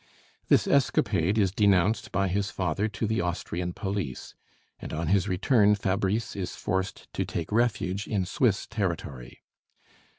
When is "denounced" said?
1.51-2.11